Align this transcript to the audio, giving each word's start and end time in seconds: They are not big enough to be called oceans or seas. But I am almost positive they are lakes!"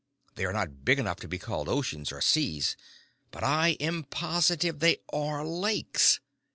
They 0.33 0.45
are 0.45 0.51
not 0.51 0.83
big 0.83 0.97
enough 0.97 1.17
to 1.19 1.27
be 1.27 1.37
called 1.37 1.69
oceans 1.69 2.11
or 2.11 2.21
seas. 2.21 2.75
But 3.29 3.43
I 3.43 3.73
am 3.79 3.93
almost 3.97 4.09
positive 4.09 4.79
they 4.79 4.97
are 5.13 5.45
lakes!" 5.45 6.19